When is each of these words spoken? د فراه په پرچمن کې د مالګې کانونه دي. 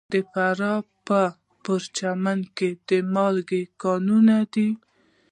د 0.13 0.15
فراه 0.31 0.79
په 1.07 1.19
پرچمن 1.63 2.39
کې 2.57 2.69
د 2.89 2.91
مالګې 3.13 3.63
کانونه 3.81 4.35
دي. 4.53 4.69